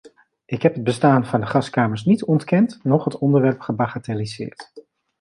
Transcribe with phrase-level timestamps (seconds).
[0.45, 4.71] Ik heb het bestaan van de gaskamers niet ontkend, noch het onderwerp gebagatelliseerd.